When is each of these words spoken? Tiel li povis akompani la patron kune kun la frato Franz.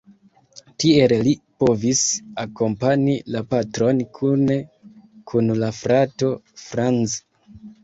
Tiel 0.83 1.11
li 1.27 1.33
povis 1.63 2.01
akompani 2.45 3.15
la 3.37 3.43
patron 3.53 4.03
kune 4.17 4.59
kun 5.35 5.55
la 5.63 5.73
frato 5.83 6.35
Franz. 6.67 7.19